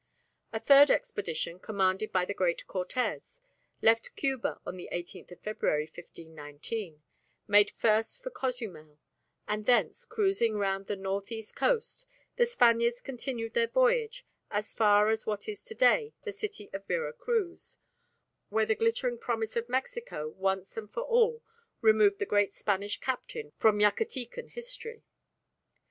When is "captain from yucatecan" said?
22.99-24.49